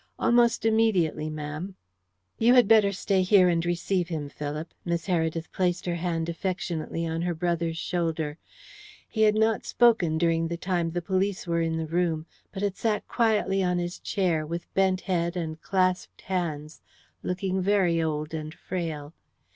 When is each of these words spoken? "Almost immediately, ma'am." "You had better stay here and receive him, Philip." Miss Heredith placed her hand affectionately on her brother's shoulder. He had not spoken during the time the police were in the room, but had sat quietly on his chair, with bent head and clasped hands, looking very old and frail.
"Almost 0.17 0.65
immediately, 0.65 1.29
ma'am." 1.29 1.75
"You 2.39 2.55
had 2.55 2.67
better 2.67 2.91
stay 2.91 3.21
here 3.21 3.47
and 3.49 3.63
receive 3.63 4.07
him, 4.07 4.29
Philip." 4.29 4.73
Miss 4.83 5.05
Heredith 5.05 5.51
placed 5.51 5.85
her 5.85 5.93
hand 5.93 6.27
affectionately 6.27 7.05
on 7.05 7.21
her 7.21 7.35
brother's 7.35 7.77
shoulder. 7.77 8.39
He 9.07 9.21
had 9.21 9.35
not 9.35 9.63
spoken 9.63 10.17
during 10.17 10.47
the 10.47 10.57
time 10.57 10.89
the 10.89 11.03
police 11.03 11.45
were 11.45 11.61
in 11.61 11.77
the 11.77 11.85
room, 11.85 12.25
but 12.51 12.63
had 12.63 12.75
sat 12.77 13.07
quietly 13.07 13.61
on 13.61 13.77
his 13.77 13.99
chair, 13.99 14.43
with 14.43 14.73
bent 14.73 15.01
head 15.01 15.37
and 15.37 15.61
clasped 15.61 16.21
hands, 16.21 16.81
looking 17.21 17.61
very 17.61 18.01
old 18.01 18.33
and 18.33 18.55
frail. 18.55 19.13